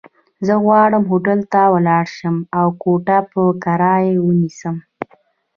زه 0.45 0.53
غواړم 0.65 1.03
هوټل 1.11 1.39
ته 1.53 1.61
ولاړ 1.73 2.05
شم، 2.17 2.35
او 2.59 2.67
کوټه 2.83 3.17
په 3.31 3.41
کرايه 3.63 4.15
ونيسم. 4.25 4.75